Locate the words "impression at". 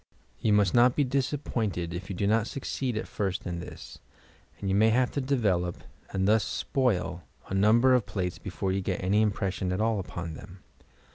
9.21-9.79